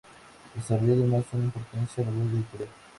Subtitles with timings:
[0.55, 2.69] Desarrolló además una importante labor editorial.